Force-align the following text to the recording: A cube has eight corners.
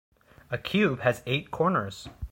A 0.49 0.57
cube 0.57 1.01
has 1.01 1.21
eight 1.27 1.51
corners. 1.51 2.09